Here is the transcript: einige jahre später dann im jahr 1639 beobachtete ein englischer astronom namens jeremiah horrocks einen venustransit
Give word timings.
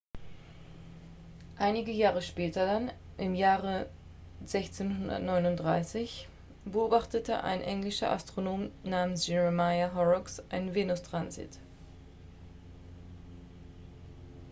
einige 1.59 1.91
jahre 1.91 2.23
später 2.23 2.65
dann 2.65 2.91
im 3.19 3.35
jahr 3.35 3.85
1639 4.39 6.27
beobachtete 6.65 7.43
ein 7.43 7.61
englischer 7.61 8.09
astronom 8.11 8.71
namens 8.83 9.27
jeremiah 9.27 9.93
horrocks 9.93 10.41
einen 10.49 10.73
venustransit 10.73 11.59